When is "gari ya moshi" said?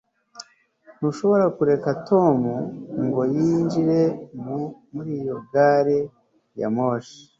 5.51-7.19